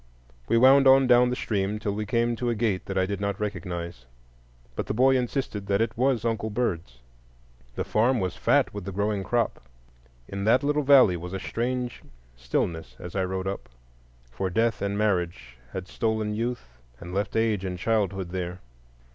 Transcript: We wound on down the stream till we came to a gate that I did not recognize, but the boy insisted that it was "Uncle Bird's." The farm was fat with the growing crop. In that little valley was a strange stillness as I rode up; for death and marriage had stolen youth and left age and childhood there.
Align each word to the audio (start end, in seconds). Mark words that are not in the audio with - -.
We 0.47 0.57
wound 0.57 0.87
on 0.87 1.05
down 1.05 1.29
the 1.29 1.35
stream 1.35 1.77
till 1.77 1.91
we 1.93 2.07
came 2.07 2.35
to 2.37 2.49
a 2.49 2.55
gate 2.55 2.87
that 2.87 2.97
I 2.97 3.05
did 3.05 3.21
not 3.21 3.39
recognize, 3.39 4.07
but 4.75 4.87
the 4.87 4.95
boy 4.95 5.15
insisted 5.15 5.67
that 5.67 5.79
it 5.79 5.95
was 5.95 6.25
"Uncle 6.25 6.49
Bird's." 6.49 6.97
The 7.75 7.83
farm 7.83 8.19
was 8.19 8.35
fat 8.35 8.73
with 8.73 8.85
the 8.85 8.91
growing 8.91 9.23
crop. 9.23 9.61
In 10.27 10.43
that 10.45 10.63
little 10.63 10.81
valley 10.81 11.17
was 11.17 11.33
a 11.33 11.39
strange 11.39 12.01
stillness 12.35 12.95
as 12.97 13.15
I 13.15 13.23
rode 13.23 13.45
up; 13.45 13.69
for 14.31 14.49
death 14.49 14.81
and 14.81 14.97
marriage 14.97 15.55
had 15.71 15.87
stolen 15.87 16.33
youth 16.33 16.79
and 16.99 17.13
left 17.13 17.35
age 17.35 17.63
and 17.63 17.77
childhood 17.77 18.29
there. 18.29 18.59